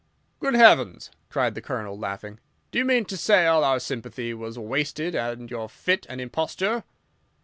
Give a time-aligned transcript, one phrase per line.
[0.39, 2.39] "Good heavens!" cried the Colonel, laughing,
[2.71, 6.83] "do you mean to say all our sympathy was wasted and your fit an imposture?"